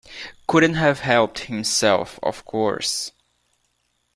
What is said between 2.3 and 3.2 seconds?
course.